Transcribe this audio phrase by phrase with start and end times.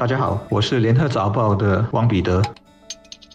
[0.00, 2.40] 大家好，我是联合早报的王彼得。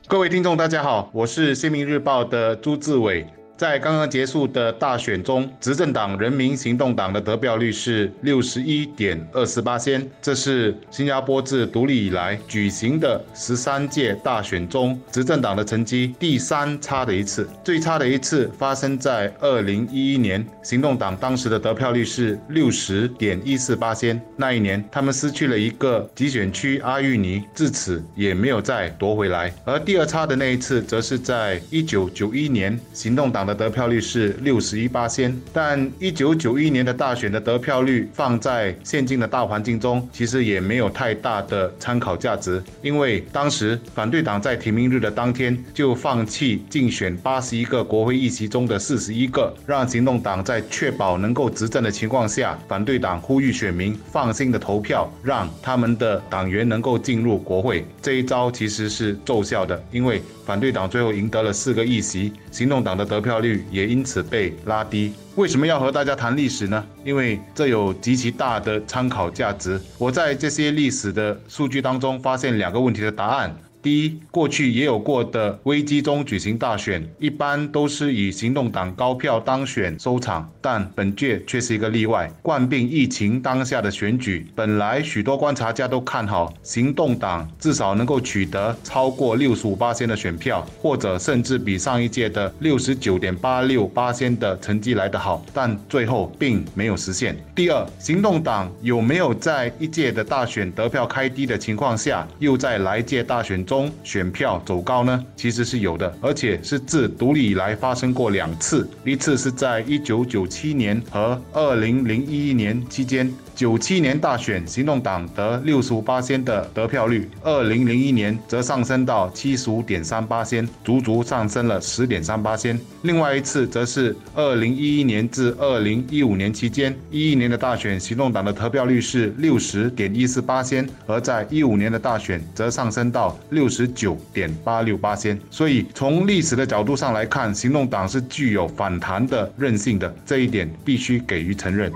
[0.07, 3.23] 各位听众，大家好，我是新民日报的朱志伟。
[3.57, 17.47] 在刚刚结束的大选中，执政党人民行动党的得票率是六十一点二四八仙，这是新加坡自独立以来举行的十三届大选中执政党的成绩第三差的一次。
[17.63, 29.49] 最差的一次发生在二零一一年，行动党当时的得票率是六十点一四八仙，那一年他们失去了一个集选区阿育尼，自此也没有再夺回来。
[29.63, 33.44] 而第二差的那一次，则是在一九九一年，行动党。
[33.45, 57.85] 的得票率是六十一八仙，但一九九一年的大选的得票率放在现今的大环境中，其实也没有太大的参考价值，因为当时反对党在提名日的当天就放弃竞选八十一个国会议席中的四十一个，让行动党在确保能够执政的情况下，反对党呼吁选民放心的投票，让他们的党员能够进入国会。
[58.01, 63.34] 这一招其实是奏效的，因为反对党最后赢得了四个议席，行动党的得票。
[63.39, 65.13] 率也因此被拉低。
[65.35, 66.85] 为什么要和大家谈历史呢？
[67.03, 69.79] 因为这有极其大的参考价值。
[69.97, 73.55] 我在这些历史的数据当中发现两个问题的答案。
[73.85, 82.27] 第一，过去也有过的危机中举行大选，一般都是以行动党高票当选收场，但本届却是一个例外。
[82.41, 97.37] 冠病疫情当下的选举，本来许多观察家都看好行动党至少能够取得超过六十五八仙的选票，或者甚至比上一届的六十九点八六八仙的成绩来得好，但最后并没有实现。
[97.53, 103.74] 第二，行动党有没有在一届的大选得票开低的情况下，又在来届大选中？
[104.03, 113.31] 选票走高呢，其实是有的，而且是自独立以来发生过两次，一次是在一九九七年和二零零一年期间。
[113.55, 122.77] 九七年大选，行动党得六十五八仙的得票率，二零零一年则上升到七十五点三八仙，足足上升了十点三八仙。
[123.03, 135.39] 另外一次则是二零一一年至二零一五年期间，一一年的大选，行动党的得票率是六十点一四八仙，而在一五年的大选则上升到六十九点八六八仙。
[135.49, 141.89] 所以从历史的角度上来看，行动党是具有反弹的韧性的，这一点必须给予承认。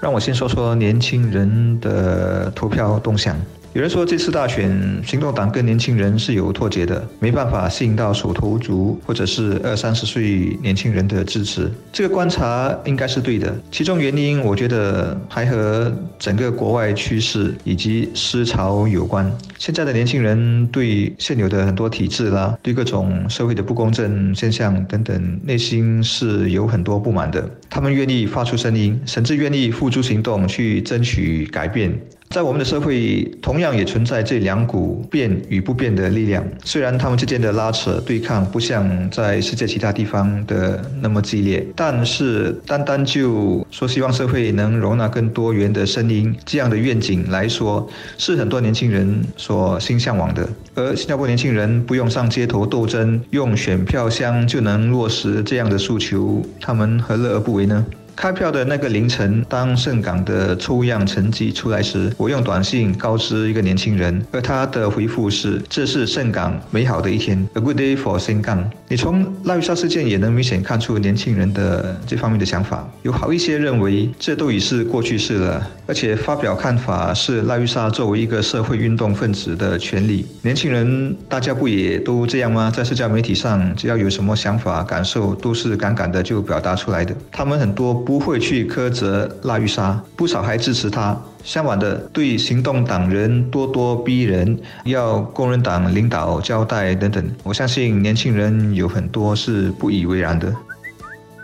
[0.00, 3.36] 让我先说说年轻人的投票动向。
[3.72, 4.68] 有人说，这次大选，
[5.06, 11.70] 行动党跟年轻人是有脱节的，没办法吸引到手头族或者是二三十岁年轻人的支持。
[11.92, 13.56] 这个观察应该是对的。
[13.70, 19.30] 其中原因，我觉得还和整个国外趋势以及思潮有关。
[19.56, 27.48] 现在的年轻人对现有的很多体制啦，对各种社会的不公正现象等等，内心是有很多不满的。
[27.68, 31.96] 他们愿意发出声音，甚至愿意付诸行动去争取改变。
[32.32, 36.46] 在我们的社会，同样也存在这两股变与不变的力量。
[36.64, 47.84] 虽然他们之间的拉扯对抗不像在世界其他地方的那么激烈，但是单单就说希望社会能容纳更多元的声音这样的愿景来说，
[48.16, 50.48] 是很多年轻人所心向往的。
[50.76, 57.84] 而新加坡年轻人不用上街头斗争，用选票箱就能落实这样的诉求，他们何乐而不为呢？
[58.20, 72.86] 开票的那个凌晨，当盛港的抽样成绩出来时，我用短信告知一个年轻人，而他的回复是：“这是盛港美好的一天，a good day for 盛港。”你从拉玉莎事件也能明显看出年轻人的这方面的想法。
[73.00, 80.26] 有好一些认为这都已是过去式了，而且发表看法是拉玉莎作为一个社会运动分子的权利。
[80.42, 82.70] 年轻人大家不也都这样吗？
[82.70, 87.16] 在社交媒体上，只要有什么想法、感受，都是敢敢的就表达出来的。
[87.32, 88.09] 他们很多。
[88.10, 91.16] 不会去苛责拉玉莎，不少还支持他。
[91.44, 100.52] 相反的，对行动党人咄咄逼人，要工人党领导交代等等，我相信年轻人有很多是不以为然的。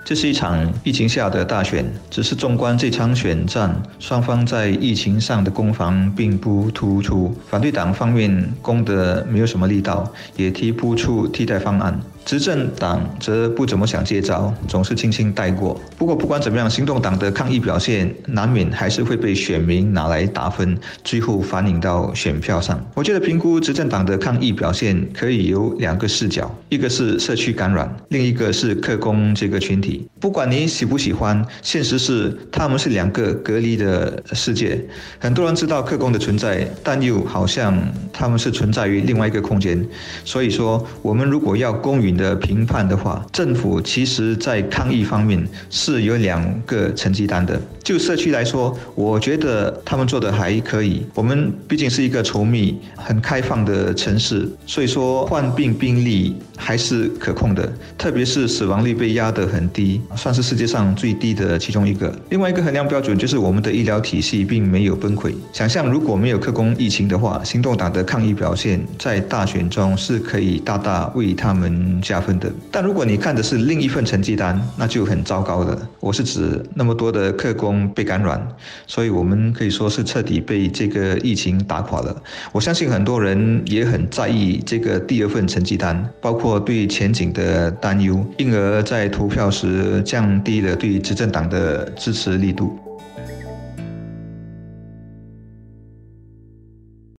[0.06, 7.36] 这是一场疫情下的大选，只是纵观这场选战，双方在疫情上的攻防并不突出。
[7.50, 12.00] 反对党方面攻得没有什么力道，也提不出替代方案。
[12.24, 15.80] 执政党则不怎么想接招，总是轻轻带过。
[15.96, 22.84] 不过不管怎么样，行动党的抗议表现难免还是会被选民拿来打分，最后反映到选票上。
[22.94, 29.95] 我觉得评估执政党的抗议表现可以有两个视角，一个是社区感染，另一个是客工这个群体。
[30.18, 34.84] 不管你喜不喜欢，现实是他们是两个隔离的世界。
[35.20, 37.78] 很多人知道客工的存在，但又好像
[38.12, 39.86] 他们是存在于另外一个空间。
[40.24, 42.16] 所以说，我们如果要公允。
[42.16, 47.60] 的评判的话，政府其实在抗疫方面是有两个成绩单的。
[47.84, 51.04] 就社区来说，我觉得他们做的还可以。
[51.14, 59.85] 我们毕竟是一个稠密、很开放的城市，所以说患病病例还是可控的，特别是死亡率被压得很低，
[60.16, 62.14] 算是世界上最低的其中一个。
[62.30, 65.32] 另外一个衡量标准就是我们的医疗体系并没有崩溃。
[65.52, 72.50] 想象如果没有克工疫情的话，行动党的抗疫表现在大选中是可以大大为他们加分的。
[72.70, 75.88] 但如果你看的是另一份成绩单，那就很糟糕了。
[76.00, 78.40] 我是指那么多的克工被感染，
[78.86, 82.14] 所以我们可以说是彻底被这个疫情打垮了。
[82.52, 92.78] 我相信很多人也很在意这个第二份成绩单，包括对前景的担忧，因而在投票时降低了对执政党的支持力度。